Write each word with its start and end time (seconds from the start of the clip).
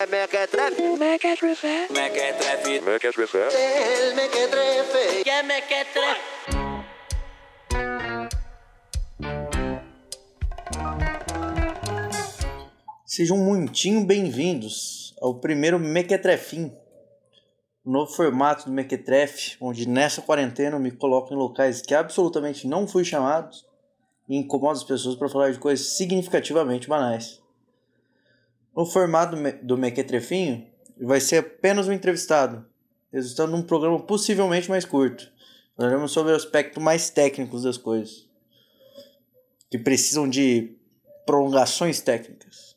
É 0.00 0.06
mequetrefe. 0.06 0.80
Mequetrefe. 0.98 1.92
Mequetrefe. 1.92 2.80
Mequetrefe. 2.80 3.36
El 3.36 4.14
mequetrefe. 4.14 5.22
Que 5.22 5.42
mequetrefe. 5.42 6.20
Sejam 13.04 13.36
muitinho 13.36 14.06
bem-vindos 14.06 15.14
ao 15.20 15.34
primeiro 15.34 15.78
Mequetrefim, 15.78 16.72
o 17.84 17.90
novo 17.90 18.10
formato 18.10 18.64
do 18.64 18.72
Mequetrefe, 18.72 19.58
onde 19.60 19.86
nessa 19.86 20.22
quarentena 20.22 20.76
eu 20.76 20.80
me 20.80 20.92
coloco 20.92 21.34
em 21.34 21.36
locais 21.36 21.82
que 21.82 21.94
absolutamente 21.94 22.66
não 22.66 22.88
fui 22.88 23.04
chamado 23.04 23.54
e 24.26 24.34
incomodo 24.34 24.78
as 24.78 24.84
pessoas 24.84 25.14
para 25.14 25.28
falar 25.28 25.52
de 25.52 25.58
coisas 25.58 25.88
significativamente 25.88 26.88
banais. 26.88 27.39
O 28.74 28.86
formato 28.86 29.36
do 29.62 29.76
Mequetrefinho 29.76 30.66
vai 31.00 31.20
ser 31.20 31.38
apenas 31.38 31.88
um 31.88 31.92
entrevistado, 31.92 32.64
resultando 33.12 33.52
num 33.52 33.62
programa 33.62 33.98
possivelmente 34.00 34.68
mais 34.68 34.84
curto. 34.84 35.30
Falaremos 35.76 36.12
sobre 36.12 36.34
aspectos 36.34 36.82
mais 36.82 37.10
técnicos 37.10 37.62
das 37.62 37.76
coisas, 37.76 38.28
que 39.70 39.78
precisam 39.78 40.28
de 40.28 40.76
prolongações 41.26 42.00
técnicas. 42.00 42.76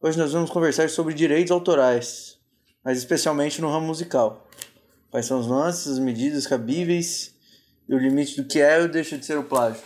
Hoje 0.00 0.18
nós 0.18 0.32
vamos 0.32 0.50
conversar 0.50 0.88
sobre 0.88 1.14
direitos 1.14 1.50
autorais, 1.50 2.38
mas 2.84 2.98
especialmente 2.98 3.60
no 3.60 3.70
ramo 3.70 3.86
musical. 3.86 4.48
Quais 5.10 5.26
são 5.26 5.40
os 5.40 5.46
lances, 5.46 5.88
as 5.88 5.98
medidas 5.98 6.46
cabíveis 6.46 7.34
e 7.88 7.94
o 7.94 7.98
limite 7.98 8.40
do 8.40 8.46
que 8.46 8.60
é 8.60 8.80
ou 8.80 8.88
deixa 8.88 9.16
de 9.16 9.24
ser 9.24 9.38
o 9.38 9.44
plágio. 9.44 9.82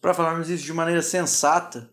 Para 0.00 0.14
falarmos 0.14 0.48
isso 0.48 0.64
de 0.64 0.72
maneira 0.72 1.00
sensata, 1.00 1.90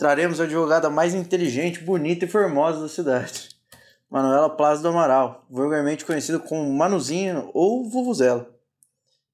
traremos 0.00 0.40
a 0.40 0.44
advogada 0.44 0.88
mais 0.88 1.14
inteligente, 1.14 1.84
bonita 1.84 2.24
e 2.24 2.28
formosa 2.28 2.80
da 2.80 2.88
cidade, 2.88 3.50
Manuela 4.08 4.48
Plaza 4.48 4.80
do 4.80 4.88
Amaral, 4.88 5.44
vulgarmente 5.50 6.06
conhecida 6.06 6.38
como 6.38 6.72
Manuzinha 6.72 7.46
ou 7.52 7.86
Vuvuzela. 7.86 8.50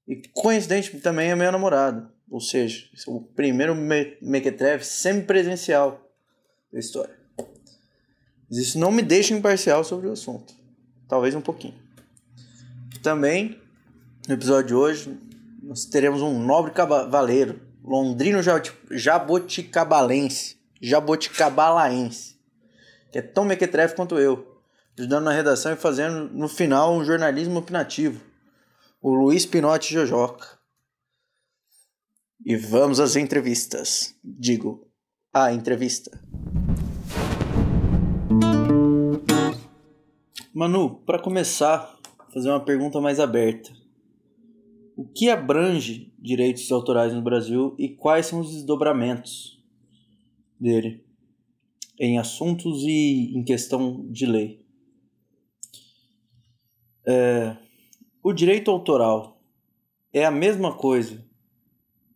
E 0.05 0.21
coincidente 0.33 0.99
também 0.99 1.31
é 1.31 1.35
minha 1.35 1.53
namorada, 1.53 2.11
ou 2.29 2.41
seja, 2.41 2.85
é 2.93 3.09
o 3.09 3.21
primeiro 3.21 3.73
me 3.73 4.17
mequetrefe 4.21 4.85
semipresencial 4.85 6.01
da 6.71 6.79
história. 6.79 7.15
Mas 8.49 8.59
isso 8.59 8.77
não 8.77 8.91
me 8.91 9.01
deixa 9.01 9.33
imparcial 9.33 9.85
sobre 9.85 10.09
o 10.09 10.11
assunto, 10.11 10.53
talvez 11.07 11.33
um 11.33 11.41
pouquinho. 11.41 11.75
Também, 13.01 13.57
no 14.27 14.33
episódio 14.33 14.67
de 14.67 14.75
hoje, 14.75 15.17
nós 15.63 15.85
teremos 15.85 16.21
um 16.21 16.43
nobre 16.43 16.71
cavaleiro, 16.71 17.61
londrino 17.81 18.39
jaboticabalense, 18.91 20.56
jaboticabalaense, 20.81 22.37
que 23.11 23.19
é 23.19 23.21
tão 23.21 23.45
mequetrefe 23.45 23.95
quanto 23.95 24.17
eu, 24.17 24.61
ajudando 24.97 25.25
na 25.25 25.31
redação 25.31 25.73
e 25.73 25.75
fazendo 25.75 26.29
no 26.33 26.47
final 26.47 26.93
um 26.93 27.03
jornalismo 27.03 27.59
opinativo, 27.59 28.21
o 29.01 29.13
Luiz 29.13 29.45
Pinotti 29.45 29.93
Jojoca. 29.93 30.57
E 32.45 32.55
vamos 32.55 32.99
às 32.99 33.15
entrevistas. 33.15 34.15
Digo, 34.23 34.87
a 35.33 35.51
entrevista. 35.51 36.19
Manu, 40.53 41.01
para 41.05 41.19
começar, 41.19 41.95
fazer 42.33 42.49
uma 42.49 42.63
pergunta 42.63 42.99
mais 42.99 43.19
aberta. 43.19 43.71
O 44.95 45.05
que 45.05 45.29
abrange 45.29 46.11
direitos 46.17 46.71
autorais 46.71 47.13
no 47.13 47.21
Brasil 47.21 47.75
e 47.77 47.89
quais 47.89 48.25
são 48.25 48.39
os 48.39 48.51
desdobramentos? 48.51 49.56
Dele 50.59 51.05
em 51.99 52.19
assuntos 52.19 52.83
e 52.83 53.33
em 53.35 53.43
questão 53.43 54.05
de 54.11 54.25
lei. 54.25 54.65
É, 57.05 57.57
o 58.21 58.33
direito 58.33 58.69
autoral 58.69 59.41
é 60.13 60.25
a 60.25 60.31
mesma 60.31 60.75
coisa 60.75 61.25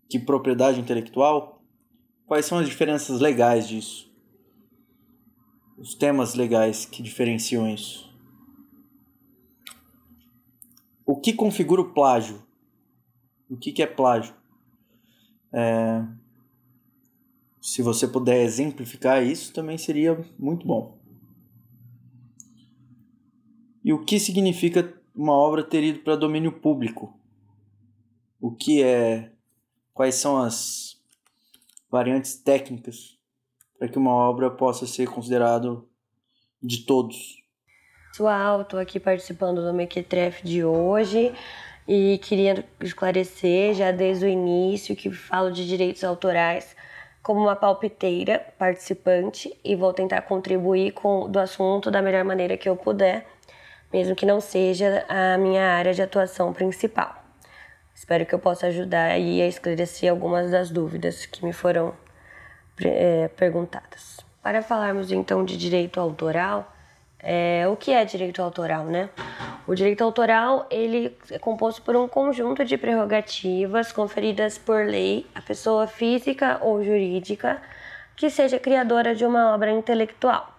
que 0.09 0.19
propriedade 0.19 0.79
intelectual? 0.79 1.63
Quais 2.25 2.45
são 2.45 2.57
as 2.59 2.67
diferenças 2.67 3.19
legais 3.19 3.67
disso? 3.67 4.11
Os 5.77 5.95
temas 5.95 6.35
legais 6.35 6.85
que 6.85 7.01
diferenciam 7.01 7.67
isso? 7.67 8.11
O 11.05 11.19
que 11.19 11.33
configura 11.33 11.81
o 11.81 11.93
plágio? 11.93 12.45
O 13.49 13.57
que, 13.57 13.71
que 13.71 13.81
é 13.81 13.87
plágio? 13.87 14.35
É, 15.51 16.05
se 17.61 17.83
você 17.83 18.07
puder 18.07 18.41
exemplificar 18.41 19.23
isso, 19.23 19.53
também 19.53 19.77
seria 19.77 20.19
muito 20.37 20.65
bom. 20.65 20.99
E 23.83 23.93
o 23.93 24.03
que 24.03 24.19
significa 24.19 24.99
uma 25.15 25.33
obra 25.33 25.63
ter 25.63 25.83
ido 25.83 25.99
para 25.99 26.15
domínio 26.15 26.51
público? 26.51 27.17
O 28.39 28.51
que 28.51 28.81
é. 28.81 29.31
Quais 29.93 30.15
são 30.15 30.37
as 30.37 30.99
variantes 31.89 32.35
técnicas 32.35 33.19
para 33.77 33.87
que 33.87 33.97
uma 33.97 34.11
obra 34.11 34.49
possa 34.49 34.87
ser 34.87 35.07
considerada 35.07 35.83
de 36.61 36.85
todos? 36.85 37.43
Pessoal, 38.09 38.61
estou 38.61 38.79
aqui 38.79 38.99
participando 38.99 39.61
do 39.61 39.73
Mequetrefe 39.73 40.47
de 40.47 40.63
hoje 40.63 41.33
e 41.87 42.17
queria 42.19 42.65
esclarecer 42.79 43.75
já 43.75 43.91
desde 43.91 44.25
o 44.25 44.29
início 44.29 44.95
que 44.95 45.11
falo 45.11 45.51
de 45.51 45.67
direitos 45.67 46.03
autorais 46.03 46.75
como 47.21 47.39
uma 47.39 47.55
palpiteira 47.55 48.45
participante 48.57 49.55
e 49.63 49.75
vou 49.75 49.93
tentar 49.93 50.21
contribuir 50.23 50.91
com 50.91 51.29
do 51.29 51.39
assunto 51.39 51.91
da 51.91 52.01
melhor 52.01 52.23
maneira 52.23 52.57
que 52.57 52.67
eu 52.67 52.75
puder, 52.75 53.25
mesmo 53.93 54.15
que 54.15 54.25
não 54.25 54.41
seja 54.41 55.05
a 55.07 55.37
minha 55.37 55.63
área 55.63 55.93
de 55.93 56.01
atuação 56.01 56.51
principal. 56.53 57.21
Espero 57.93 58.25
que 58.25 58.33
eu 58.33 58.39
possa 58.39 58.67
ajudar 58.67 59.11
aí 59.11 59.41
a 59.41 59.47
esclarecer 59.47 60.09
algumas 60.09 60.49
das 60.49 60.71
dúvidas 60.71 61.25
que 61.25 61.45
me 61.45 61.53
foram 61.53 61.93
é, 62.83 63.27
perguntadas. 63.29 64.19
Para 64.41 64.63
falarmos 64.63 65.11
então 65.11 65.45
de 65.45 65.55
direito 65.55 65.99
autoral, 65.99 66.73
é, 67.19 67.67
o 67.67 67.75
que 67.75 67.91
é 67.91 68.03
direito 68.03 68.41
autoral, 68.41 68.85
né? 68.85 69.09
O 69.67 69.75
direito 69.75 70.03
autoral 70.03 70.65
ele 70.71 71.15
é 71.29 71.37
composto 71.37 71.81
por 71.83 71.95
um 71.95 72.07
conjunto 72.07 72.65
de 72.65 72.77
prerrogativas 72.77 73.91
conferidas 73.91 74.57
por 74.57 74.85
lei 74.85 75.27
à 75.35 75.41
pessoa 75.41 75.85
física 75.85 76.57
ou 76.61 76.83
jurídica 76.83 77.61
que 78.15 78.29
seja 78.29 78.59
criadora 78.59 79.13
de 79.13 79.23
uma 79.23 79.53
obra 79.53 79.71
intelectual, 79.71 80.51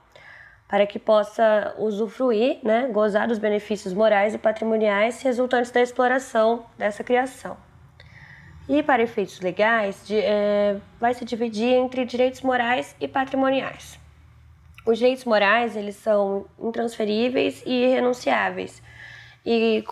para 0.68 0.86
que 0.86 0.98
possa 0.98 1.74
usufruir, 1.78 2.58
né, 2.62 2.88
gozar 2.92 3.26
dos 3.26 3.38
benefícios 3.38 3.92
morais 3.92 4.34
e 4.34 4.38
patrimoniais 4.38 5.20
resultantes 5.22 5.70
da 5.70 5.80
exploração 5.80 6.64
dessa 6.78 7.02
criação. 7.02 7.56
E 8.68 8.82
para 8.82 9.02
efeitos 9.02 9.40
legais, 9.40 10.06
de, 10.06 10.18
é, 10.18 10.76
vai 11.00 11.12
se 11.12 11.24
dividir 11.24 11.74
entre 11.74 12.04
direitos 12.04 12.40
morais 12.40 12.94
e 13.00 13.08
patrimoniais. 13.08 13.98
Os 14.86 14.98
direitos 14.98 15.24
morais 15.24 15.76
eles 15.76 15.96
são 15.96 16.46
intransferíveis 16.60 17.62
e 17.66 17.84
irrenunciáveis 17.84 18.82
e 19.44 19.84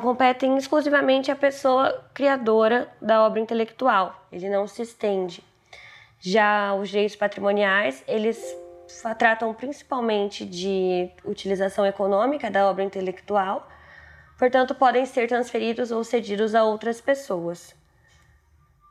competem 0.00 0.56
exclusivamente 0.56 1.30
à 1.30 1.36
pessoa 1.36 2.04
criadora 2.12 2.88
da 3.00 3.24
obra 3.24 3.40
intelectual. 3.40 4.26
Ele 4.32 4.48
não 4.48 4.66
se 4.66 4.82
estende. 4.82 5.42
Já 6.18 6.74
os 6.74 6.88
direitos 6.88 7.14
patrimoniais, 7.14 8.02
eles 8.08 8.38
tratam 9.18 9.52
principalmente 9.54 10.44
de 10.44 11.08
utilização 11.24 11.86
econômica 11.86 12.50
da 12.50 12.68
obra 12.68 12.82
intelectual, 12.82 13.68
portanto, 14.38 14.74
podem 14.74 15.04
ser 15.06 15.28
transferidos 15.28 15.90
ou 15.90 16.02
cedidos 16.02 16.54
a 16.54 16.64
outras 16.64 17.00
pessoas. 17.00 17.74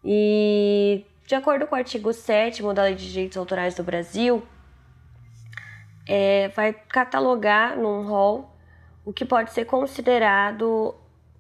E, 0.03 1.03
de 1.25 1.35
acordo 1.35 1.65
com 1.67 1.75
o 1.75 1.77
artigo 1.77 2.13
7 2.13 2.61
da 2.73 2.83
Lei 2.83 2.95
de 2.95 3.09
Direitos 3.09 3.37
Autorais 3.37 3.75
do 3.75 3.83
Brasil, 3.83 4.45
é, 6.07 6.49
vai 6.49 6.71
catalogar 6.71 7.75
num 7.75 8.07
rol 8.07 8.54
o 9.05 9.13
que 9.13 9.23
pode 9.23 9.53
ser 9.53 9.65
considerado 9.65 10.95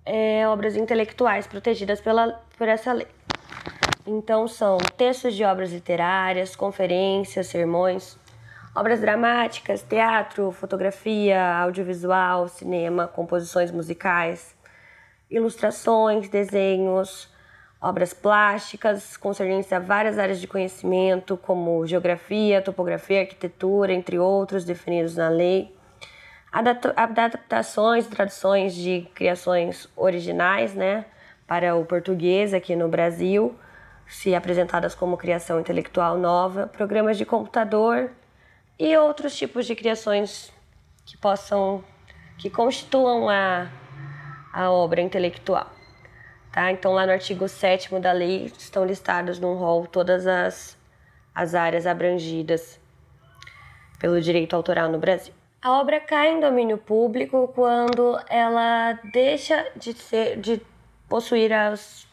é, 0.05 0.47
obras 0.47 0.75
intelectuais 0.75 1.47
protegidas 1.47 1.99
pela, 1.99 2.39
por 2.57 2.67
essa 2.67 2.93
lei. 2.93 3.07
Então, 4.05 4.47
são 4.47 4.77
textos 4.95 5.33
de 5.33 5.43
obras 5.43 5.71
literárias, 5.71 6.55
conferências, 6.55 7.47
sermões, 7.47 8.19
obras 8.75 9.01
dramáticas, 9.01 9.81
teatro, 9.81 10.51
fotografia, 10.51 11.43
audiovisual, 11.57 12.47
cinema, 12.47 13.07
composições 13.07 13.71
musicais, 13.71 14.55
ilustrações, 15.27 16.29
desenhos, 16.29 17.33
obras 17.81 18.13
plásticas 18.13 19.17
concernentes 19.17 19.73
a 19.73 19.79
várias 19.79 20.19
áreas 20.19 20.39
de 20.39 20.47
conhecimento, 20.47 21.35
como 21.35 21.83
geografia, 21.87 22.61
topografia, 22.61 23.21
arquitetura, 23.21 23.91
entre 23.91 24.19
outros, 24.19 24.63
definidos 24.63 25.15
na 25.15 25.29
lei 25.29 25.75
adaptações, 26.95 28.07
traduções 28.07 28.73
de 28.73 29.07
criações 29.13 29.89
originais, 29.95 30.73
né, 30.73 31.05
para 31.45 31.75
o 31.75 31.85
português 31.85 32.53
aqui 32.53 32.75
no 32.75 32.87
Brasil, 32.87 33.53
se 34.07 34.33
apresentadas 34.33 34.95
como 34.95 35.17
criação 35.17 35.59
intelectual 35.59 36.17
nova, 36.17 36.67
programas 36.67 37.17
de 37.17 37.25
computador 37.25 38.09
e 38.79 38.95
outros 38.95 39.35
tipos 39.35 39.65
de 39.65 39.75
criações 39.75 40.51
que 41.05 41.17
possam 41.17 41.83
que 42.37 42.49
constituam 42.49 43.29
a, 43.29 43.69
a 44.51 44.71
obra 44.71 45.01
intelectual. 45.01 45.69
Tá? 46.51 46.71
Então, 46.71 46.93
lá 46.93 47.05
no 47.05 47.11
artigo 47.11 47.47
7 47.47 47.99
da 47.99 48.11
lei 48.11 48.45
estão 48.45 48.85
listadas 48.85 49.39
no 49.39 49.55
rol 49.55 49.85
todas 49.87 50.25
as, 50.25 50.77
as 51.33 51.53
áreas 51.53 51.85
abrangidas 51.85 52.79
pelo 53.99 54.19
direito 54.21 54.55
autoral 54.55 54.89
no 54.89 54.97
Brasil. 54.97 55.33
A 55.65 55.79
obra 55.79 55.99
cai 55.99 56.31
em 56.31 56.39
domínio 56.39 56.77
público 56.77 57.51
quando 57.55 58.19
ela 58.29 58.99
deixa 59.11 59.65
de, 59.75 59.93
ser, 59.93 60.37
de 60.37 60.61
possuir 61.09 61.51
as 61.51 62.07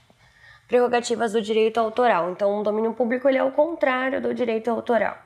prerrogativas 0.67 1.35
do 1.35 1.43
direito 1.43 1.79
autoral. 1.79 2.31
Então, 2.31 2.61
o 2.61 2.63
domínio 2.63 2.95
público 2.95 3.29
ele 3.29 3.37
é 3.37 3.45
o 3.45 3.53
contrário 3.53 4.23
do 4.23 4.33
direito 4.33 4.71
autoral. 4.71 5.19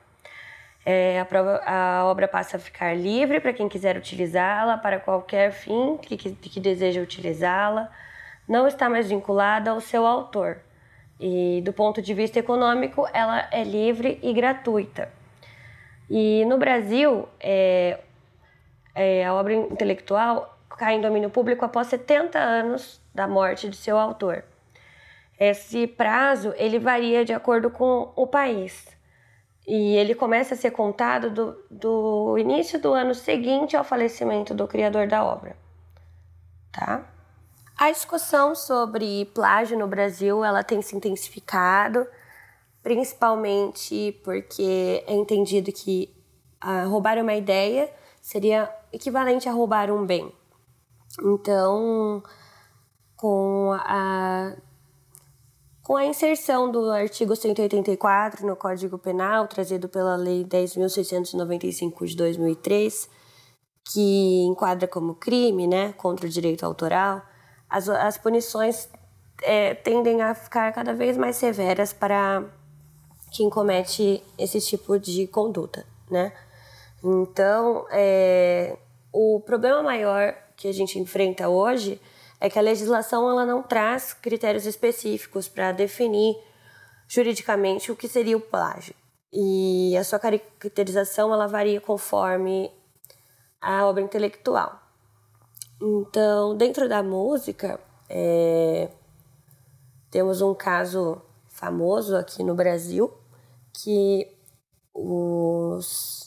É, 0.85 1.21
a, 1.21 1.23
prova, 1.23 1.61
a, 1.65 2.03
obra 2.03 2.27
passa 2.27 2.57
a 2.57 2.59
ficar 2.59 2.93
livre 2.97 3.39
para 3.39 3.53
quem 3.53 3.69
quiser 3.69 3.95
utilizá-la 3.95 4.77
para 4.77 4.99
qualquer 4.99 5.53
fim 5.53 5.95
que, 5.95 6.17
que, 6.17 6.31
que 6.33 6.59
deseja 6.59 6.99
utilizá-la, 6.99 7.89
não 8.45 8.67
está 8.67 8.89
mais 8.89 9.07
vinculada 9.07 9.71
ao 9.71 9.79
seu 9.79 10.05
autor. 10.05 10.57
E 11.17 11.61
do 11.63 11.71
ponto 11.71 12.01
de 12.01 12.13
vista 12.13 12.37
econômico, 12.37 13.07
ela 13.13 13.47
é 13.53 13.63
livre 13.63 14.19
e 14.21 14.33
gratuita. 14.33 15.15
E 16.09 16.43
no 16.45 16.57
Brasil, 16.57 17.27
é, 17.39 17.99
é, 18.97 19.23
a 19.23 19.33
obra 19.33 19.53
intelectual 19.53 20.57
cai 20.75 20.95
em 20.95 21.01
domínio 21.01 21.29
público 21.29 21.63
após 21.63 21.87
70 21.87 22.39
anos 22.39 22.99
da 23.13 23.27
morte 23.27 23.69
de 23.69 23.77
seu 23.77 23.97
autor. 23.97 24.43
Esse 25.39 25.85
prazo 25.85 26.51
ele 26.57 26.79
varia 26.79 27.23
de 27.23 27.31
acordo 27.31 27.69
com 27.69 28.11
o 28.15 28.25
país. 28.25 28.87
E 29.67 29.95
ele 29.95 30.15
começa 30.15 30.55
a 30.55 30.57
ser 30.57 30.71
contado 30.71 31.29
do, 31.29 31.63
do 31.69 32.37
início 32.39 32.81
do 32.81 32.93
ano 32.93 33.13
seguinte 33.13 33.77
ao 33.77 33.83
falecimento 33.83 34.55
do 34.55 34.67
criador 34.67 35.07
da 35.07 35.23
obra. 35.23 35.55
Tá? 36.71 37.05
A 37.77 37.91
discussão 37.91 38.55
sobre 38.55 39.25
plágio 39.25 39.77
no 39.77 39.87
Brasil 39.87 40.43
ela 40.43 40.63
tem 40.63 40.81
se 40.81 40.95
intensificado, 40.95 42.07
principalmente 42.81 44.19
porque 44.23 45.03
é 45.05 45.13
entendido 45.13 45.71
que 45.71 46.11
uh, 46.63 46.89
roubar 46.89 47.19
uma 47.19 47.35
ideia 47.35 47.91
seria 48.27 48.69
equivalente 48.97 49.47
a 49.47 49.51
roubar 49.51 49.89
um 49.89 50.05
bem. 50.05 50.31
Então, 51.23 52.21
com 53.15 53.71
a 53.79 54.55
com 55.81 55.95
a 55.95 56.05
inserção 56.05 56.69
do 56.69 56.91
artigo 56.91 57.33
184 57.33 58.45
no 58.45 58.57
Código 58.57 58.97
Penal, 58.97 59.47
trazido 59.47 59.87
pela 59.87 60.17
Lei 60.17 60.43
10.695 60.43 62.05
de 62.05 62.17
2003, 62.17 63.09
que 63.85 64.43
enquadra 64.43 64.85
como 64.85 65.15
crime 65.15 65.65
né, 65.65 65.93
contra 65.93 66.25
o 66.25 66.29
direito 66.29 66.65
autoral, 66.65 67.21
as, 67.69 67.87
as 67.87 68.17
punições 68.17 68.89
é, 69.41 69.75
tendem 69.75 70.21
a 70.21 70.35
ficar 70.35 70.73
cada 70.73 70.93
vez 70.93 71.15
mais 71.15 71.37
severas 71.37 71.93
para 71.93 72.43
quem 73.31 73.49
comete 73.49 74.21
esse 74.37 74.59
tipo 74.59 74.99
de 74.99 75.25
conduta. 75.27 75.85
Né? 76.11 76.33
Então, 77.01 77.85
é, 77.91 78.77
o 79.19 79.39
problema 79.39 79.81
maior 79.81 80.35
que 80.55 80.67
a 80.67 80.71
gente 80.71 80.99
enfrenta 80.99 81.49
hoje 81.49 81.99
é 82.39 82.51
que 82.51 82.59
a 82.59 82.61
legislação 82.61 83.27
ela 83.27 83.47
não 83.47 83.63
traz 83.63 84.13
critérios 84.13 84.67
específicos 84.67 85.47
para 85.47 85.71
definir 85.71 86.37
juridicamente 87.07 87.91
o 87.91 87.95
que 87.95 88.07
seria 88.07 88.37
o 88.37 88.41
plágio. 88.41 88.93
E 89.33 89.97
a 89.97 90.03
sua 90.03 90.19
caracterização 90.19 91.33
ela 91.33 91.47
varia 91.47 91.81
conforme 91.81 92.71
a 93.59 93.87
obra 93.87 94.03
intelectual. 94.03 94.79
Então, 95.81 96.55
dentro 96.55 96.87
da 96.87 97.01
música, 97.01 97.79
é, 98.07 98.89
temos 100.11 100.41
um 100.41 100.53
caso 100.53 101.19
famoso 101.47 102.15
aqui 102.15 102.43
no 102.43 102.53
Brasil 102.53 103.11
que 103.73 104.31
os, 104.93 106.26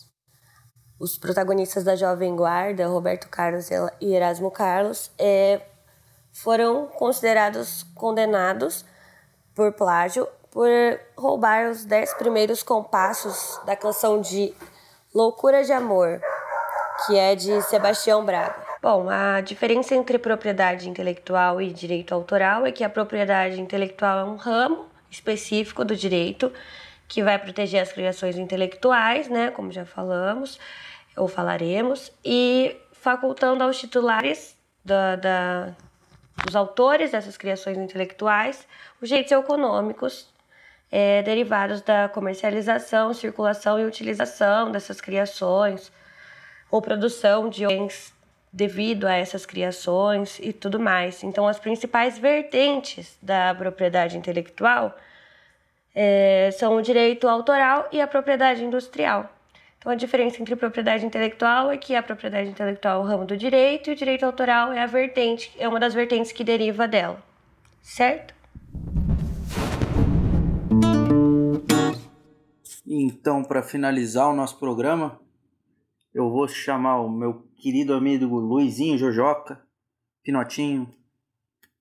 os 1.00 1.16
protagonistas 1.16 1.82
da 1.82 1.96
Jovem 1.96 2.36
Guarda, 2.36 2.86
Roberto 2.86 3.26
Carlos 3.30 3.70
e 3.98 4.14
Erasmo 4.14 4.50
Carlos, 4.50 5.10
é, 5.18 5.62
foram 6.30 6.86
considerados 6.88 7.84
condenados 7.94 8.84
por 9.54 9.72
plágio 9.72 10.28
por 10.50 10.68
roubar 11.16 11.70
os 11.70 11.84
dez 11.84 12.12
primeiros 12.14 12.62
compassos 12.62 13.58
da 13.64 13.74
canção 13.74 14.20
de 14.20 14.52
Loucura 15.14 15.64
de 15.64 15.72
Amor, 15.72 16.20
que 17.06 17.16
é 17.16 17.34
de 17.34 17.62
Sebastião 17.62 18.24
Braga. 18.24 18.56
Bom, 18.82 19.08
a 19.08 19.40
diferença 19.40 19.94
entre 19.94 20.18
propriedade 20.18 20.88
intelectual 20.88 21.62
e 21.62 21.72
direito 21.72 22.14
autoral 22.14 22.66
é 22.66 22.72
que 22.72 22.84
a 22.84 22.90
propriedade 22.90 23.60
intelectual 23.60 24.18
é 24.18 24.24
um 24.24 24.36
ramo 24.36 24.86
específico 25.10 25.84
do 25.84 25.96
direito 25.96 26.52
que 27.10 27.24
vai 27.24 27.36
proteger 27.38 27.82
as 27.82 27.92
criações 27.92 28.38
intelectuais, 28.38 29.28
né, 29.28 29.50
como 29.50 29.72
já 29.72 29.84
falamos 29.84 30.60
ou 31.16 31.26
falaremos, 31.26 32.12
e 32.24 32.76
facultando 32.92 33.64
aos 33.64 33.78
titulares 33.80 34.56
da, 34.84 35.16
da 35.16 35.74
os 36.48 36.54
autores 36.54 37.10
dessas 37.10 37.36
criações 37.36 37.76
intelectuais 37.76 38.66
os 39.02 39.08
direitos 39.08 39.32
econômicos 39.32 40.28
é, 40.90 41.20
derivados 41.22 41.82
da 41.82 42.08
comercialização, 42.08 43.12
circulação 43.12 43.78
e 43.78 43.84
utilização 43.84 44.70
dessas 44.70 45.00
criações 45.00 45.92
ou 46.70 46.80
produção 46.80 47.48
de 47.48 47.66
bens 47.66 48.14
devido 48.52 49.06
a 49.06 49.14
essas 49.14 49.44
criações 49.44 50.38
e 50.38 50.52
tudo 50.52 50.78
mais. 50.78 51.24
Então, 51.24 51.46
as 51.46 51.58
principais 51.58 52.18
vertentes 52.18 53.18
da 53.20 53.54
propriedade 53.54 54.16
intelectual 54.16 54.96
é, 55.94 56.50
são 56.52 56.76
o 56.76 56.82
direito 56.82 57.28
autoral 57.28 57.88
e 57.92 58.00
a 58.00 58.06
propriedade 58.06 58.64
industrial. 58.64 59.30
Então, 59.78 59.90
a 59.90 59.94
diferença 59.94 60.40
entre 60.40 60.54
propriedade 60.56 61.06
intelectual 61.06 61.70
é 61.70 61.78
que 61.78 61.94
a 61.94 62.02
propriedade 62.02 62.50
intelectual 62.50 63.00
é 63.00 63.02
o 63.02 63.06
ramo 63.06 63.24
do 63.24 63.36
direito 63.36 63.88
e 63.88 63.94
o 63.94 63.96
direito 63.96 64.24
autoral 64.24 64.72
é 64.72 64.82
a 64.82 64.86
vertente, 64.86 65.50
é 65.58 65.66
uma 65.66 65.80
das 65.80 65.94
vertentes 65.94 66.32
que 66.32 66.44
deriva 66.44 66.86
dela. 66.86 67.22
Certo? 67.80 68.34
Então, 72.86 73.42
para 73.42 73.62
finalizar 73.62 74.28
o 74.28 74.36
nosso 74.36 74.58
programa, 74.58 75.18
eu 76.12 76.28
vou 76.28 76.46
chamar 76.46 77.00
o 77.00 77.08
meu 77.08 77.48
querido 77.56 77.94
amigo 77.94 78.38
Luizinho 78.38 78.98
Jojoca, 78.98 79.62
Pinotinho, 80.22 80.92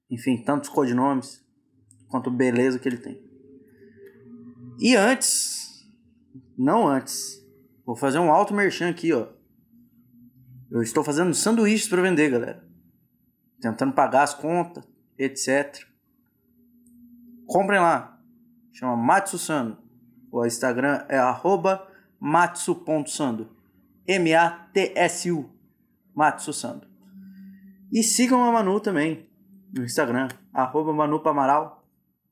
enfim, 0.10 0.42
tantos 0.42 0.70
codinomes, 0.70 1.44
quanto 2.08 2.32
beleza 2.32 2.80
que 2.80 2.88
ele 2.88 2.98
tem. 2.98 3.29
E 4.80 4.96
antes, 4.96 5.86
não 6.58 6.88
antes, 6.88 7.40
Vou 7.90 7.96
fazer 7.96 8.20
um 8.20 8.32
alto 8.32 8.54
merchan 8.54 8.88
aqui, 8.88 9.12
ó. 9.12 9.26
Eu 10.70 10.84
estou 10.84 11.04
fazendo 11.04 11.34
sanduíches 11.34 11.90
para 11.90 12.04
vender, 12.04 12.30
galera. 12.30 12.64
Tentando 13.60 13.94
pagar 13.94 14.22
as 14.22 14.36
contas, 14.36 14.88
etc. 15.18 15.88
Comprem 17.48 17.80
lá. 17.80 18.22
Chama 18.74 18.96
Matsu 18.96 19.40
Sando. 19.40 19.76
O 20.32 20.46
Instagram 20.46 21.04
é 21.10 21.18
arroba 21.18 21.84
matsu.sando. 22.20 23.58
M-A-T-S-U. 24.06 25.50
Matsu 26.14 26.54
Sando. 26.54 26.88
E 27.92 28.04
sigam 28.04 28.44
a 28.44 28.52
Manu 28.52 28.80
também 28.80 29.28
no 29.74 29.84
Instagram, 29.84 30.28
arroba 30.54 30.94
Manu 30.94 31.22
Pamaral. 31.22 31.79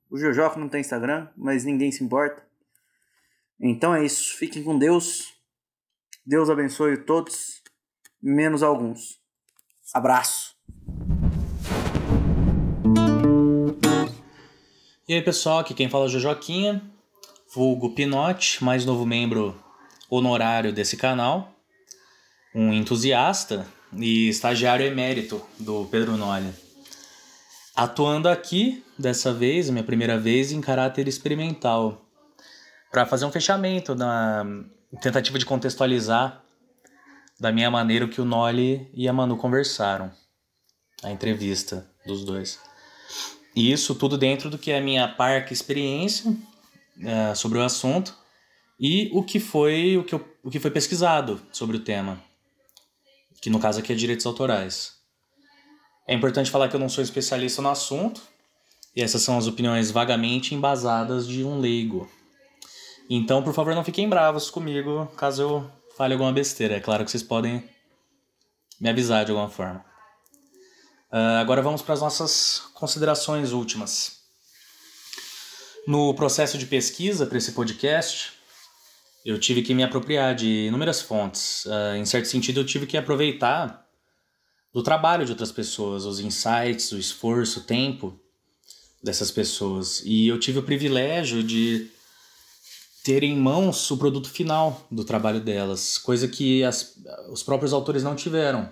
O 0.10 0.18
Jojoca 0.18 0.60
não 0.60 0.70
tem 0.70 0.82
Instagram, 0.82 1.28
mas 1.36 1.64
ninguém 1.64 1.92
se 1.92 2.04
importa. 2.04 2.42
Então 3.60 3.94
é 3.94 4.06
isso. 4.06 4.38
Fiquem 4.38 4.64
com 4.64 4.78
Deus. 4.78 5.34
Deus 6.26 6.50
abençoe 6.50 6.98
todos, 6.98 7.62
menos 8.22 8.64
alguns. 8.64 9.20
Abraço. 9.94 10.56
E 15.08 15.14
aí 15.14 15.22
pessoal, 15.22 15.60
aqui 15.60 15.74
quem 15.74 15.90
fala 15.90 16.04
é 16.04 16.08
o 16.08 16.10
Jojoquinha, 16.10 16.82
vulgo 17.54 17.96
Pinote, 17.96 18.62
mais 18.62 18.86
novo 18.86 19.06
membro 19.06 19.56
honorário 20.10 20.74
desse 20.74 20.98
canal, 20.98 21.54
um 22.54 22.74
entusiasta 22.74 23.66
e 23.94 24.28
estagiário 24.28 24.86
emérito 24.86 25.42
do 25.58 25.86
Pedro 25.86 26.18
Nolli. 26.18 26.67
Atuando 27.78 28.28
aqui, 28.28 28.84
dessa 28.98 29.32
vez, 29.32 29.70
minha 29.70 29.84
primeira 29.84 30.18
vez, 30.18 30.52
em 30.52 30.60
caráter 30.60 31.08
experimental, 31.08 32.04
para 32.92 33.06
fazer 33.06 33.24
um 33.24 33.32
fechamento 33.32 33.94
na 33.94 34.44
tentativa 35.00 35.38
de 35.38 35.46
contextualizar 35.46 36.44
da 37.40 37.52
minha 37.52 37.70
maneira 37.70 38.04
o 38.04 38.10
que 38.10 38.20
o 38.20 38.26
Nolly 38.26 38.90
e 38.96 39.08
a 39.08 39.14
Manu 39.14 39.38
conversaram, 39.38 40.12
a 41.04 41.12
entrevista 41.12 41.88
dos 42.04 42.26
dois. 42.26 42.60
E 43.56 43.72
isso 43.72 43.94
tudo 43.94 44.18
dentro 44.18 44.50
do 44.50 44.58
que 44.58 44.72
é 44.72 44.80
a 44.80 44.82
minha 44.82 45.08
parca 45.08 45.54
experiência 45.54 46.32
uh, 46.32 47.36
sobre 47.36 47.60
o 47.60 47.64
assunto 47.64 48.18
e 48.80 49.12
o 49.14 49.22
que 49.22 49.40
foi 49.40 49.98
o 49.98 50.04
que, 50.04 50.16
eu, 50.16 50.28
o 50.42 50.50
que 50.50 50.60
foi 50.60 50.72
pesquisado 50.72 51.40
sobre 51.52 51.78
o 51.78 51.82
tema, 51.82 52.20
que 53.40 53.52
no 53.52 53.60
caso 53.60 53.78
aqui 53.78 53.94
é 53.94 53.96
direitos 53.96 54.26
autorais. 54.26 54.97
É 56.08 56.14
importante 56.14 56.50
falar 56.50 56.70
que 56.70 56.76
eu 56.76 56.80
não 56.80 56.88
sou 56.88 57.04
especialista 57.04 57.62
no 57.62 57.70
assunto, 57.70 58.22
e 58.96 59.02
essas 59.02 59.22
são 59.22 59.38
as 59.38 59.46
opiniões 59.46 59.92
vagamente 59.92 60.56
embasadas 60.56 61.28
de 61.28 61.44
um 61.44 61.60
leigo. 61.60 62.10
Então, 63.10 63.44
por 63.44 63.54
favor, 63.54 63.76
não 63.76 63.84
fiquem 63.84 64.10
bravos 64.10 64.50
comigo 64.50 65.06
caso 65.16 65.42
eu 65.42 65.72
fale 65.98 66.14
alguma 66.14 66.32
besteira. 66.32 66.76
É 66.76 66.80
claro 66.80 67.06
que 67.06 67.12
vocês 67.12 67.24
podem 67.24 67.64
me 68.80 68.90
avisar 68.90 69.24
de 69.24 69.32
alguma 69.32 69.50
forma. 69.50 69.86
Uh, 71.12 71.40
agora 71.40 71.62
vamos 71.62 71.82
para 71.82 71.94
as 71.94 72.02
nossas 72.02 72.64
considerações 72.74 73.52
últimas. 73.52 74.18
No 75.88 76.14
processo 76.16 76.58
de 76.58 76.66
pesquisa 76.66 77.26
para 77.26 77.38
esse 77.38 77.54
podcast, 77.54 78.34
eu 79.26 79.40
tive 79.40 79.62
que 79.62 79.74
me 79.74 79.84
apropriar 79.84 80.36
de 80.36 80.68
inúmeras 80.68 81.02
fontes. 81.02 81.66
Uh, 81.66 81.96
em 81.98 82.06
certo 82.06 82.28
sentido, 82.28 82.60
eu 82.60 82.66
tive 82.66 82.86
que 82.86 82.98
aproveitar 82.98 83.87
do 84.74 84.84
trabalho 84.84 85.26
de 85.26 85.32
outras 85.32 85.52
pessoas, 85.52 86.06
os 86.06 86.20
insights, 86.20 86.92
o 86.92 86.98
esforço, 86.98 87.60
o 87.60 87.64
tempo 87.64 88.20
dessas 89.04 89.32
pessoas. 89.32 90.02
E 90.06 90.28
eu 90.28 90.40
tive 90.40 90.60
o 90.60 90.64
privilégio 90.64 91.44
de 91.44 91.90
ter 93.04 93.24
em 93.24 93.38
mãos 93.38 93.90
o 93.90 93.98
produto 93.98 94.30
final 94.30 94.86
do 94.92 95.04
trabalho 95.04 95.40
delas, 95.40 95.98
coisa 95.98 96.28
que 96.28 96.64
as, 96.64 96.96
os 97.32 97.42
próprios 97.42 97.72
autores 97.72 98.04
não 98.04 98.16
tiveram. 98.16 98.70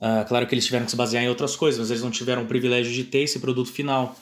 Uh, 0.00 0.24
claro 0.28 0.46
que 0.46 0.54
eles 0.54 0.64
tiveram 0.64 0.84
que 0.84 0.90
se 0.90 0.96
basear 0.96 1.24
em 1.24 1.28
outras 1.28 1.56
coisas, 1.56 1.80
mas 1.80 1.90
eles 1.90 2.02
não 2.02 2.10
tiveram 2.10 2.44
o 2.44 2.46
privilégio 2.46 2.92
de 2.92 3.02
ter 3.02 3.20
esse 3.20 3.40
produto 3.40 3.72
final 3.72 4.14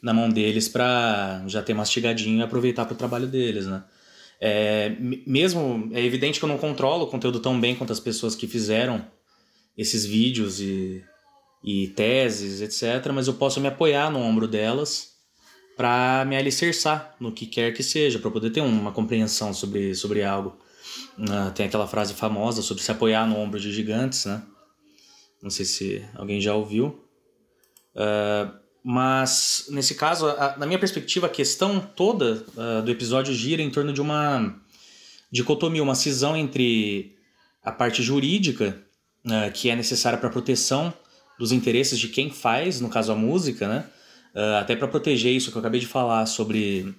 na 0.00 0.12
mão 0.12 0.28
deles 0.28 0.68
para 0.68 1.42
já 1.48 1.62
ter 1.62 1.74
mastigadinho 1.74 2.38
e 2.38 2.42
aproveitar 2.42 2.84
para 2.84 2.94
o 2.94 2.96
trabalho 2.96 3.26
deles, 3.26 3.66
né? 3.66 3.82
É, 4.38 4.94
mesmo 5.26 5.88
é 5.92 6.04
evidente 6.04 6.38
que 6.38 6.44
eu 6.44 6.48
não 6.48 6.58
controlo 6.58 7.04
o 7.04 7.06
conteúdo 7.06 7.40
tão 7.40 7.58
bem 7.58 7.74
quanto 7.74 7.92
as 7.92 7.98
pessoas 7.98 8.34
que 8.34 8.46
fizeram 8.46 9.04
esses 9.76 10.04
vídeos 10.04 10.60
e, 10.60 11.04
e 11.62 11.88
teses, 11.88 12.60
etc. 12.60 13.12
Mas 13.12 13.26
eu 13.26 13.34
posso 13.34 13.60
me 13.60 13.68
apoiar 13.68 14.10
no 14.10 14.20
ombro 14.20 14.48
delas 14.48 15.16
para 15.76 16.24
me 16.24 16.36
alicerçar 16.36 17.14
no 17.20 17.30
que 17.30 17.46
quer 17.46 17.72
que 17.72 17.82
seja, 17.82 18.18
para 18.18 18.30
poder 18.30 18.50
ter 18.50 18.62
uma 18.62 18.92
compreensão 18.92 19.52
sobre, 19.52 19.94
sobre 19.94 20.22
algo. 20.22 20.56
Uh, 21.18 21.50
tem 21.52 21.66
aquela 21.66 21.86
frase 21.86 22.14
famosa 22.14 22.62
sobre 22.62 22.82
se 22.82 22.90
apoiar 22.90 23.26
no 23.26 23.36
ombro 23.36 23.60
de 23.60 23.70
gigantes, 23.72 24.24
né? 24.24 24.42
Não 25.42 25.50
sei 25.50 25.66
se 25.66 26.04
alguém 26.14 26.40
já 26.40 26.54
ouviu. 26.54 26.98
Uh, 27.94 28.66
mas, 28.82 29.66
nesse 29.68 29.96
caso, 29.96 30.28
a, 30.28 30.56
na 30.56 30.64
minha 30.64 30.78
perspectiva, 30.78 31.26
a 31.26 31.30
questão 31.30 31.80
toda 31.80 32.44
uh, 32.56 32.82
do 32.82 32.90
episódio 32.90 33.34
gira 33.34 33.60
em 33.60 33.70
torno 33.70 33.92
de 33.92 34.00
uma 34.00 34.54
dicotomia, 35.30 35.82
uma 35.82 35.94
cisão 35.94 36.36
entre 36.36 37.16
a 37.62 37.72
parte 37.72 38.02
jurídica, 38.02 38.85
que 39.52 39.68
é 39.68 39.76
necessária 39.76 40.18
para 40.18 40.30
proteção 40.30 40.92
dos 41.38 41.52
interesses 41.52 41.98
de 41.98 42.08
quem 42.08 42.30
faz, 42.30 42.80
no 42.80 42.88
caso 42.88 43.12
a 43.12 43.14
música, 43.14 43.68
né? 43.68 43.86
Uh, 44.34 44.56
até 44.60 44.76
para 44.76 44.88
proteger 44.88 45.32
isso 45.32 45.50
que 45.50 45.56
eu 45.56 45.60
acabei 45.60 45.80
de 45.80 45.86
falar 45.86 46.26
sobre 46.26 46.94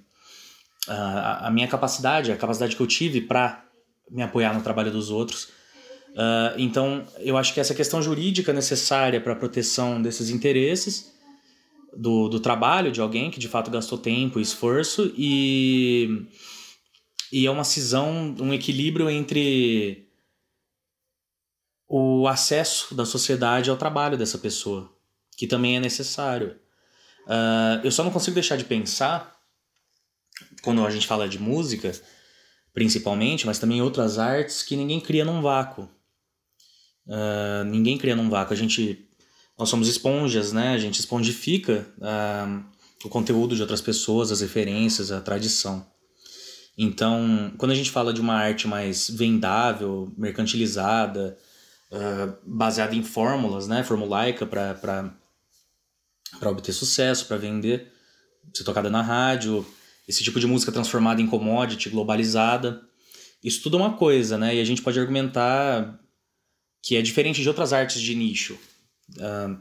uh, 0.87 1.41
a 1.41 1.51
minha 1.51 1.67
capacidade, 1.67 2.31
a 2.31 2.37
capacidade 2.37 2.75
que 2.75 2.81
eu 2.81 2.87
tive 2.87 3.21
para 3.21 3.63
me 4.09 4.23
apoiar 4.23 4.53
no 4.55 4.63
trabalho 4.63 4.91
dos 4.91 5.11
outros. 5.11 5.43
Uh, 6.13 6.57
então, 6.57 7.05
eu 7.19 7.37
acho 7.37 7.53
que 7.53 7.59
essa 7.59 7.75
questão 7.75 8.01
jurídica 8.01 8.51
necessária 8.51 9.21
para 9.21 9.33
a 9.33 9.35
proteção 9.35 10.01
desses 10.01 10.31
interesses 10.31 11.13
do, 11.95 12.27
do 12.27 12.39
trabalho 12.39 12.91
de 12.91 13.01
alguém 13.01 13.29
que 13.29 13.39
de 13.39 13.47
fato 13.47 13.69
gastou 13.69 13.99
tempo 13.99 14.39
e 14.39 14.41
esforço 14.41 15.13
e, 15.15 16.25
e 17.31 17.45
é 17.45 17.51
uma 17.51 17.63
cisão, 17.63 18.35
um 18.39 18.51
equilíbrio 18.51 19.11
entre 19.11 20.06
o 21.87 22.27
acesso 22.27 22.93
da 22.93 23.05
sociedade 23.05 23.69
ao 23.69 23.77
trabalho 23.77 24.17
dessa 24.17 24.37
pessoa, 24.37 24.91
que 25.37 25.47
também 25.47 25.77
é 25.77 25.79
necessário. 25.79 26.59
Uh, 27.25 27.83
eu 27.83 27.91
só 27.91 28.03
não 28.03 28.11
consigo 28.11 28.35
deixar 28.35 28.57
de 28.57 28.65
pensar, 28.65 29.37
quando 30.61 30.85
a 30.85 30.91
gente 30.91 31.07
fala 31.07 31.27
de 31.27 31.39
música, 31.39 31.91
principalmente, 32.73 33.45
mas 33.45 33.59
também 33.59 33.81
outras 33.81 34.19
artes, 34.19 34.61
que 34.63 34.75
ninguém 34.75 34.99
cria 34.99 35.25
num 35.25 35.41
vácuo. 35.41 35.89
Uh, 37.05 37.63
ninguém 37.65 37.97
cria 37.97 38.15
num 38.15 38.29
vácuo. 38.29 38.53
A 38.53 38.57
gente. 38.57 39.05
Nós 39.57 39.69
somos 39.69 39.87
esponjas, 39.87 40.53
né? 40.53 40.73
A 40.73 40.77
gente 40.77 40.99
espongifica 40.99 41.87
uh, 41.97 42.63
o 43.03 43.09
conteúdo 43.09 43.55
de 43.55 43.61
outras 43.61 43.81
pessoas, 43.81 44.31
as 44.31 44.41
referências, 44.41 45.11
a 45.11 45.19
tradição. 45.19 45.85
Então, 46.77 47.51
quando 47.57 47.71
a 47.71 47.75
gente 47.75 47.89
fala 47.89 48.13
de 48.13 48.21
uma 48.21 48.35
arte 48.35 48.67
mais 48.67 49.09
vendável, 49.09 50.13
mercantilizada, 50.15 51.35
uh, 51.91 52.37
baseada 52.43 52.95
em 52.95 53.03
fórmulas, 53.03 53.67
né? 53.67 53.83
Formulaica 53.83 54.45
para 54.45 54.73
para 56.39 56.51
obter 56.51 56.73
sucesso, 56.73 57.25
para 57.25 57.37
vender, 57.37 57.91
ser 58.53 58.65
tocada 58.65 58.89
na 58.89 59.01
rádio, 59.01 59.65
esse 60.07 60.23
tipo 60.23 60.39
de 60.39 60.47
música 60.47 60.71
transformada 60.71 61.21
em 61.21 61.27
commodity, 61.27 61.89
globalizada. 61.89 62.81
Isso 63.43 63.61
tudo 63.63 63.77
é 63.77 63.81
uma 63.81 63.93
coisa, 63.93 64.37
né? 64.37 64.55
E 64.55 64.59
a 64.59 64.65
gente 64.65 64.81
pode 64.81 64.99
argumentar 64.99 65.99
que 66.81 66.95
é 66.95 67.01
diferente 67.01 67.41
de 67.41 67.47
outras 67.47 67.73
artes 67.73 68.01
de 68.01 68.15
nicho. 68.15 68.57
Uh, 69.15 69.57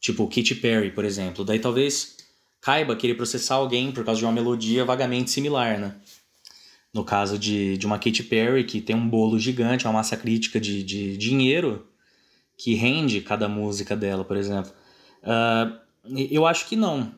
tipo 0.00 0.26
Katy 0.26 0.56
Perry, 0.56 0.90
por 0.90 1.04
exemplo. 1.04 1.44
Daí 1.44 1.58
talvez 1.58 2.16
caiba 2.60 2.96
querer 2.96 3.14
processar 3.14 3.56
alguém 3.56 3.92
por 3.92 4.04
causa 4.04 4.18
de 4.18 4.24
uma 4.24 4.32
melodia 4.32 4.84
vagamente 4.84 5.30
similar, 5.30 5.78
né? 5.78 5.96
No 6.92 7.04
caso 7.04 7.38
de, 7.38 7.76
de 7.76 7.86
uma 7.86 7.98
Katy 7.98 8.22
Perry, 8.24 8.64
que 8.64 8.80
tem 8.80 8.96
um 8.96 9.08
bolo 9.08 9.38
gigante, 9.38 9.84
uma 9.84 9.92
massa 9.92 10.16
crítica 10.16 10.58
de, 10.58 10.82
de 10.82 11.16
dinheiro 11.16 11.86
que 12.56 12.74
rende 12.74 13.20
cada 13.20 13.48
música 13.48 13.96
dela, 13.96 14.24
por 14.24 14.36
exemplo. 14.36 14.72
Uh, 15.22 15.78
eu 16.30 16.46
acho 16.46 16.66
que 16.66 16.74
não. 16.74 17.12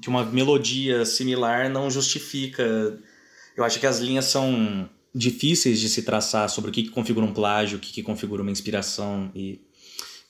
Que 0.00 0.08
uma 0.08 0.24
melodia 0.24 1.04
similar 1.04 1.68
não 1.68 1.90
justifica. 1.90 2.62
Eu 3.56 3.64
acho 3.64 3.78
que 3.78 3.86
as 3.86 3.98
linhas 3.98 4.26
são 4.26 4.88
difíceis 5.14 5.80
de 5.80 5.88
se 5.88 6.02
traçar 6.02 6.48
sobre 6.48 6.70
o 6.70 6.72
que, 6.72 6.88
configura 6.88 7.26
um 7.26 7.32
plágio, 7.32 7.78
o 7.78 7.80
que, 7.80 8.02
configura 8.02 8.42
uma 8.42 8.50
inspiração 8.50 9.30
e 9.34 9.60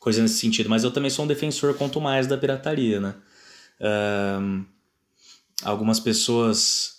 coisa 0.01 0.23
nesse 0.23 0.39
sentido. 0.39 0.69
Mas 0.69 0.83
eu 0.83 0.91
também 0.91 1.11
sou 1.11 1.25
um 1.25 1.29
defensor 1.29 1.75
quanto 1.75 2.01
mais 2.01 2.27
da 2.27 2.39
pirataria, 2.39 3.01
né? 3.01 3.15
Um, 4.41 4.65
algumas 5.63 6.01
pessoas 6.01 6.98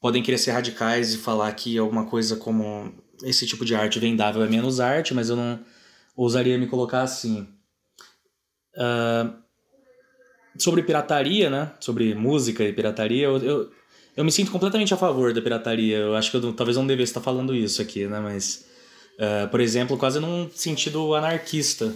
podem 0.00 0.22
querer 0.22 0.38
ser 0.38 0.52
radicais 0.52 1.14
e 1.14 1.18
falar 1.18 1.52
que 1.52 1.76
alguma 1.78 2.06
coisa 2.06 2.36
como 2.36 2.92
esse 3.22 3.46
tipo 3.46 3.64
de 3.64 3.74
arte 3.74 3.98
vendável 3.98 4.42
é 4.42 4.48
menos 4.48 4.80
arte, 4.80 5.12
mas 5.12 5.28
eu 5.28 5.36
não 5.36 5.58
ousaria 6.16 6.58
me 6.58 6.66
colocar 6.66 7.02
assim. 7.02 7.48
Uh, 8.74 9.32
sobre 10.58 10.82
pirataria, 10.82 11.50
né? 11.50 11.72
Sobre 11.80 12.14
música 12.14 12.64
e 12.64 12.72
pirataria, 12.72 13.24
eu, 13.24 13.36
eu, 13.38 13.70
eu, 14.16 14.24
me 14.24 14.32
sinto 14.32 14.50
completamente 14.50 14.94
a 14.94 14.96
favor 14.96 15.32
da 15.32 15.42
pirataria. 15.42 15.98
Eu 15.98 16.16
acho 16.16 16.30
que 16.30 16.36
eu 16.36 16.52
talvez 16.52 16.76
não 16.76 16.86
devesse 16.86 17.10
estar 17.10 17.20
falando 17.20 17.54
isso 17.54 17.82
aqui, 17.82 18.06
né? 18.06 18.20
Mas, 18.20 18.66
uh, 19.18 19.48
por 19.48 19.60
exemplo, 19.60 19.96
quase 19.96 20.20
num 20.20 20.48
sentido 20.50 21.14
anarquista. 21.14 21.92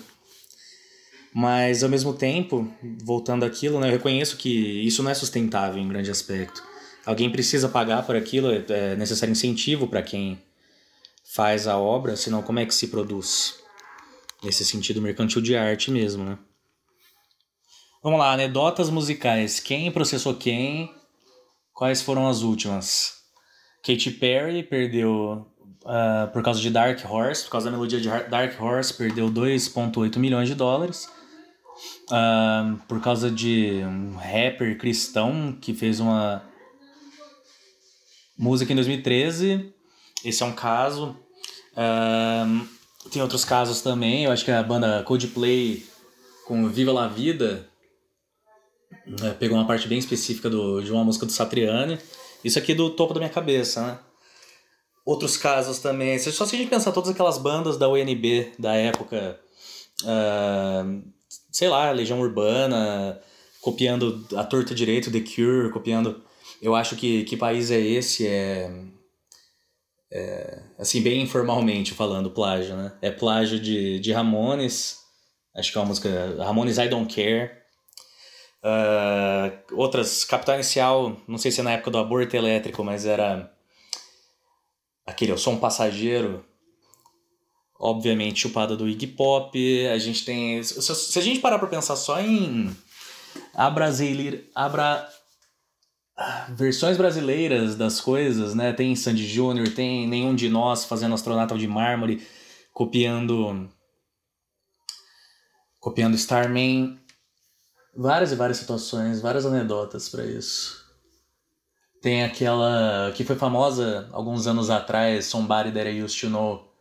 Mas, 1.35 1.83
ao 1.83 1.89
mesmo 1.89 2.13
tempo, 2.13 2.71
voltando 3.03 3.45
àquilo, 3.45 3.81
né? 3.81 3.89
Eu 3.89 3.93
reconheço 3.93 4.37
que 4.37 4.51
isso 4.87 5.03
não 5.03 5.11
é 5.11 5.15
sustentável 5.15 5.81
em 5.81 5.89
grande 5.89 6.11
aspecto. 6.11 6.72
Alguém 7.05 7.31
precisa 7.31 7.69
pagar 7.69 8.05
por 8.07 8.15
aquilo, 8.15 8.51
é, 8.51 8.65
é 8.69 8.97
necessário 8.97 9.33
incentivo 9.33 9.89
para 9.89 10.03
quem 10.03 10.41
faz 11.35 11.67
a 11.67 11.77
obra, 11.77 12.17
senão 12.17 12.43
como 12.43 12.61
é 12.61 12.67
que 12.67 12.75
se 12.75 12.89
produz? 12.89 13.61
Nesse 14.43 14.65
sentido 14.65 15.01
mercantil 15.01 15.41
de 15.41 15.57
arte 15.57 15.91
mesmo, 15.91 16.25
né? 16.25 16.39
Vamos 18.03 18.19
lá, 18.19 18.33
anedotas 18.33 18.91
musicais. 18.91 19.61
Quem 19.61 19.91
processou 19.93 20.35
quem? 20.35 20.93
Quais 21.73 22.03
foram 22.03 22.29
as 22.29 22.43
últimas? 22.43 23.23
Katy 23.85 24.13
Perry 24.13 24.63
perdeu 24.63 25.47
uh, 25.85 26.31
por 26.33 26.43
causa 26.43 26.61
de 26.61 26.71
Dark 26.71 26.99
Horse, 27.09 27.45
por 27.45 27.53
causa 27.53 27.71
da 27.71 27.77
melodia 27.77 28.01
de 28.01 28.09
Dark 28.09 28.61
Horse, 28.61 28.95
perdeu 28.95 29.31
2,8 29.31 30.19
milhões 30.19 30.49
de 30.49 30.55
dólares. 30.55 31.09
Uh, 32.11 32.77
por 32.87 33.01
causa 33.01 33.31
de 33.31 33.83
um 33.85 34.17
rapper 34.17 34.77
cristão 34.79 35.57
que 35.61 35.73
fez 35.73 36.01
uma 36.01 36.43
música 38.43 38.73
em 38.73 38.75
2013. 38.75 39.73
Esse 40.25 40.43
é 40.43 40.47
um 40.47 40.53
caso. 40.53 41.17
Uh, 41.75 42.67
tem 43.09 43.23
outros 43.23 43.45
casos 43.45 43.81
também. 43.83 44.25
Eu 44.25 44.33
acho 44.33 44.45
que 44.45 44.51
a 44.51 44.63
banda 44.65 45.05
Coldplay 45.05 45.87
com 46.45 46.69
Viva 46.69 46.93
la 46.93 47.07
Vida 47.07 47.69
é, 49.23 49.31
pegou 49.31 49.57
uma 49.57 49.67
parte 49.67 49.87
bem 49.87 49.99
específica 49.99 50.51
do, 50.51 50.83
de 50.83 50.91
uma 50.91 51.05
música 51.05 51.25
do 51.25 51.31
Satriani. 51.31 51.99
Isso 52.43 52.59
aqui 52.59 52.75
do 52.75 52.91
topo 52.91 53.15
da 53.15 53.21
minha 53.21 53.33
cabeça, 53.33 53.87
né? 53.87 53.99
Outros 55.07 55.37
casos 55.37 55.79
também. 55.79 56.19
Só 56.19 56.45
se 56.45 56.57
a 56.57 56.59
gente 56.59 56.69
pensar 56.69 56.91
todas 56.91 57.11
aquelas 57.11 57.39
bandas 57.39 57.77
da 57.77 57.89
UNB 57.89 58.55
da 58.59 58.75
época, 58.75 59.39
uh, 60.03 61.03
sei 61.53 61.69
lá, 61.69 61.93
Legião 61.93 62.21
Urbana, 62.21 63.21
copiando 63.61 64.27
a 64.37 64.43
torta 64.43 64.75
direito 64.75 65.13
The 65.13 65.21
Cure, 65.21 65.71
copiando. 65.71 66.25
Eu 66.63 66.77
acho 66.77 66.95
que 66.95 67.25
que 67.25 67.37
país 67.37 67.73
é 67.73 67.81
esse? 67.81 68.27
É, 68.29 68.71
é 70.13 70.63
assim, 70.79 71.03
bem 71.03 71.21
informalmente 71.23 71.93
falando, 71.93 72.31
plágio, 72.31 72.77
né? 72.77 72.97
É 73.03 73.11
plágio 73.11 73.59
de, 73.59 73.99
de 73.99 74.13
Ramones, 74.13 74.99
acho 75.57 75.73
que 75.73 75.79
é 75.79 75.81
uma 75.81 75.89
música. 75.89 76.37
Ramones 76.39 76.79
I 76.79 76.89
Don't 76.89 77.13
Care. 77.13 77.51
Uh, 78.65 79.75
outras, 79.77 80.25
Capital 80.25 80.55
Inicial, 80.55 81.21
não 81.27 81.37
sei 81.37 81.51
se 81.51 81.61
é 81.61 81.65
na 81.65 81.73
época 81.73 81.91
do 81.91 81.99
aborto 81.99 82.37
elétrico, 82.37 82.85
mas 82.85 83.05
era 83.05 83.53
aquele, 85.05 85.33
o 85.33 85.39
som 85.39 85.57
passageiro, 85.59 86.45
obviamente 87.77 88.39
chupada 88.39 88.77
do 88.77 88.89
Iggy 88.89 89.09
Pop. 89.09 89.87
A 89.89 89.99
gente 89.99 90.25
tem. 90.25 90.63
Se, 90.63 90.81
se 90.81 91.19
a 91.19 91.23
gente 91.23 91.41
parar 91.41 91.59
pra 91.59 91.67
pensar 91.67 91.97
só 91.97 92.21
em 92.21 92.71
a 93.53 93.69
brasileira, 93.69 94.45
abra 94.55 95.09
versões 96.51 96.97
brasileiras 96.97 97.77
das 97.77 98.01
coisas, 98.01 98.55
né? 98.55 98.73
Tem 98.73 98.95
Sandy 98.97 99.27
Júnior, 99.27 99.69
tem 99.69 100.09
nenhum 100.09 100.35
de 100.35 100.49
nós 100.49 100.85
fazendo 100.85 101.15
astronauta 101.15 101.57
de 101.57 101.67
mármore, 101.67 102.27
copiando 102.73 103.69
copiando 105.81 106.15
Starman, 106.15 106.99
várias 107.97 108.33
e 108.33 108.37
várias 108.37 108.57
situações, 108.59 109.21
várias 109.21 109.45
anedotas 109.45 110.09
para 110.09 110.25
isso. 110.25 110.83
Tem 112.01 112.25
aquela 112.25 113.13
que 113.15 113.25
foi 113.25 113.37
famosa 113.37 114.09
alguns 114.13 114.47
anos 114.47 114.71
atrás, 114.71 115.27
Somebody 115.27 115.73
That 115.73 115.89
I 115.89 116.03
Used 116.03 116.21
to 116.21 116.29
Know, 116.29 116.73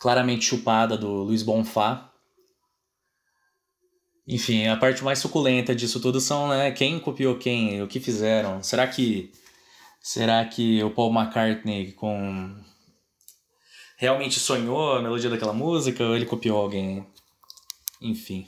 claramente 0.00 0.44
chupada 0.44 0.96
do 0.96 1.08
Luiz 1.08 1.42
Bonfá, 1.42 2.11
enfim, 4.26 4.66
a 4.68 4.76
parte 4.76 5.02
mais 5.02 5.18
suculenta 5.18 5.74
disso 5.74 6.00
tudo 6.00 6.20
são, 6.20 6.48
né, 6.48 6.70
quem 6.70 7.00
copiou 7.00 7.36
quem, 7.36 7.82
o 7.82 7.88
que 7.88 7.98
fizeram. 7.98 8.62
Será 8.62 8.86
que 8.86 9.32
será 10.00 10.44
que 10.44 10.82
o 10.82 10.90
Paul 10.90 11.12
McCartney 11.12 11.92
com 11.92 12.56
realmente 13.96 14.40
sonhou 14.40 14.94
a 14.94 15.02
melodia 15.02 15.30
daquela 15.30 15.52
música 15.52 16.04
ou 16.04 16.14
ele 16.14 16.26
copiou 16.26 16.58
alguém? 16.58 17.06
Enfim. 18.00 18.46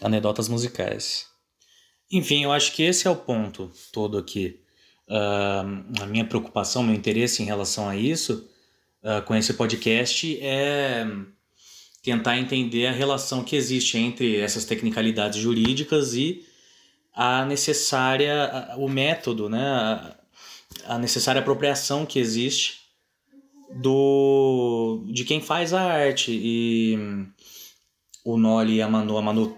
Anedotas 0.00 0.48
musicais. 0.48 1.26
Enfim, 2.10 2.44
eu 2.44 2.52
acho 2.52 2.72
que 2.72 2.82
esse 2.82 3.06
é 3.06 3.10
o 3.10 3.16
ponto 3.16 3.70
todo 3.92 4.16
aqui. 4.16 4.60
Uh, 5.08 6.02
a 6.02 6.06
minha 6.06 6.24
preocupação, 6.24 6.82
meu 6.82 6.94
interesse 6.94 7.42
em 7.42 7.46
relação 7.46 7.88
a 7.88 7.96
isso, 7.96 8.48
uh, 9.02 9.22
com 9.24 9.34
esse 9.34 9.54
podcast, 9.54 10.38
é 10.40 11.06
tentar 12.08 12.38
entender 12.38 12.86
a 12.86 12.92
relação 12.92 13.44
que 13.44 13.54
existe 13.54 13.98
entre 13.98 14.40
essas 14.40 14.64
tecnicalidades 14.64 15.38
jurídicas 15.38 16.14
e 16.14 16.42
a 17.14 17.44
necessária 17.44 18.74
o 18.78 18.88
método, 18.88 19.46
né, 19.50 20.14
a 20.86 20.98
necessária 20.98 21.42
apropriação 21.42 22.06
que 22.06 22.18
existe 22.18 22.78
do 23.74 25.04
de 25.12 25.22
quem 25.24 25.42
faz 25.42 25.74
a 25.74 25.82
arte. 25.82 26.32
E 26.32 26.96
o 28.24 28.38
Noli 28.38 28.76
e 28.76 28.82
a 28.82 28.88
Manu, 28.88 29.18
a 29.18 29.22
Manu 29.22 29.54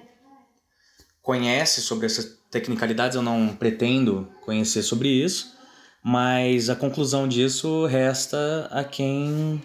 conhece 1.23 1.81
sobre 1.83 2.07
essas 2.07 2.37
tecnicalidades, 2.51 3.15
eu 3.15 3.23
não 3.23 3.55
pretendo 3.55 4.29
conhecer 4.41 4.83
sobre 4.83 5.09
isso, 5.09 5.57
mas 6.03 6.69
a 6.69 6.75
conclusão 6.75 7.29
disso 7.29 7.87
resta 7.87 8.69
a 8.73 8.83
quem 8.83 9.63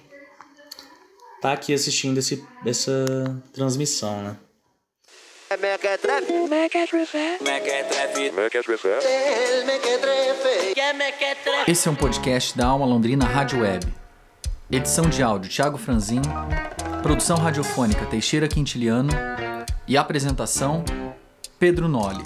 tá 1.45 1.53
aqui 1.53 1.75
assistindo 1.75 2.17
esse, 2.17 2.43
essa 2.65 2.91
transmissão, 3.53 4.23
né? 4.23 4.35
Esse 11.67 11.87
é 11.87 11.91
um 11.91 11.95
podcast 11.95 12.57
da 12.57 12.65
Alma 12.65 12.87
Londrina 12.87 13.25
Rádio 13.25 13.61
Web. 13.61 13.85
Edição 14.71 15.07
de 15.07 15.21
áudio 15.21 15.51
Thiago 15.51 15.77
Franzin, 15.77 16.21
produção 17.03 17.37
radiofônica 17.37 18.07
Teixeira 18.07 18.47
Quintiliano 18.47 19.11
e 19.87 19.95
apresentação 19.95 20.83
Pedro 21.59 21.87
Noli. 21.87 22.23